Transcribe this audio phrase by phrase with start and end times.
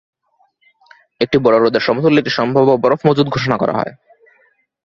[1.21, 3.93] একটি বড় হ্রদের সমতুল্য একটি সম্ভাব্য বরফ মজুত ঘোষণা করা হয়।